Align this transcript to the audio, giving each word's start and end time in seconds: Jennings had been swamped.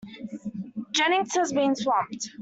Jennings 0.93 1.35
had 1.35 1.49
been 1.53 1.75
swamped. 1.75 2.31